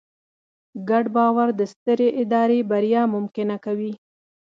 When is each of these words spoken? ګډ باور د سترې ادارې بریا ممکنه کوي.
ګډ 0.89 1.05
باور 1.15 1.47
د 1.59 1.61
سترې 1.73 2.09
ادارې 2.21 2.59
بریا 2.69 3.03
ممکنه 3.15 3.55
کوي. 3.65 3.93